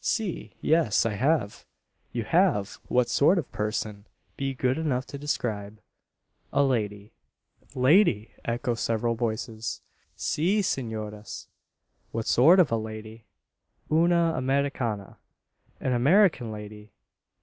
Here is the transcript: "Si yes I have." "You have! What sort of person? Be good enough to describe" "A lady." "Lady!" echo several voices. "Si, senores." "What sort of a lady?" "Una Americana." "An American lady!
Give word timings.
"Si 0.03 0.51
yes 0.61 1.05
I 1.05 1.11
have." 1.13 1.63
"You 2.11 2.23
have! 2.23 2.79
What 2.87 3.07
sort 3.07 3.37
of 3.37 3.51
person? 3.51 4.07
Be 4.35 4.55
good 4.55 4.79
enough 4.79 5.05
to 5.05 5.19
describe" 5.19 5.79
"A 6.51 6.63
lady." 6.63 7.13
"Lady!" 7.75 8.31
echo 8.43 8.73
several 8.73 9.13
voices. 9.13 9.83
"Si, 10.15 10.63
senores." 10.63 11.49
"What 12.09 12.25
sort 12.25 12.59
of 12.59 12.71
a 12.71 12.77
lady?" 12.77 13.25
"Una 13.91 14.33
Americana." 14.35 15.19
"An 15.79 15.93
American 15.93 16.51
lady! 16.51 16.89